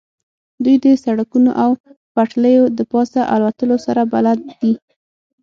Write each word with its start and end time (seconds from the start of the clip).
دوی 0.63 0.75
د 0.85 0.87
سړکونو 1.03 1.51
او 1.63 1.69
پټلیو 2.13 2.63
د 2.77 2.79
پاسه 2.91 3.21
الوتلو 3.35 3.77
سره 3.85 4.01
بلد 4.13 4.39
دي 4.59 4.73